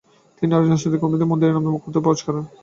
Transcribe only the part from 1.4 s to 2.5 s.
নামে মুখপত্র প্রকাশ করেন।